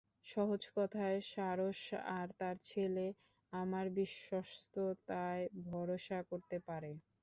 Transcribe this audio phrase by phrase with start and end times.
[0.25, 1.81] সহজ কথায়, সারস
[2.15, 3.05] আর তার ছেলে
[3.53, 6.91] আমার বিশ্বস্ততায় ভরসা করতে পারে।